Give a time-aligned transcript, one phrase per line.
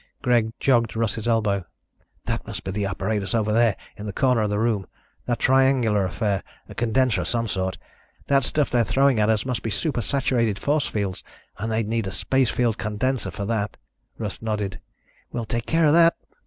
[0.23, 1.63] Greg jogged Russ's elbow.
[2.25, 4.87] "That must be the apparatus over there, in the corner of the room.
[5.27, 6.41] That triangular affair.
[6.67, 7.77] A condenser of some sort.
[8.25, 11.23] That stuff they're throwing at us must be super saturated force fields
[11.59, 13.77] and they'd need a space field condenser for that."
[14.17, 14.79] Russ nodded.
[15.31, 16.15] "We'll take care of that."